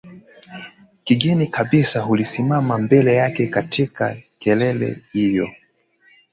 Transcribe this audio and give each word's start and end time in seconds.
kigeni 1.03 1.47
kabisa 1.47 2.05
ulisimama 2.05 2.77
mbele 2.77 3.13
yake 3.15 3.47
katika 3.47 4.17
kelele 4.39 4.99
hiyo 5.11 5.49